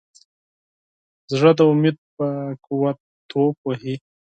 زړه 1.35 1.51
د 1.57 1.59
امید 1.71 1.97
په 2.15 2.27
قوت 2.65 2.97
ټوپ 3.29 3.55
وهي. 3.63 3.95